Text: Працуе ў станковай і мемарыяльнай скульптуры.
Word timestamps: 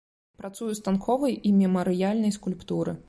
Працуе 0.39 0.67
ў 0.71 0.77
станковай 0.79 1.37
і 1.49 1.53
мемарыяльнай 1.59 2.35
скульптуры. 2.39 2.97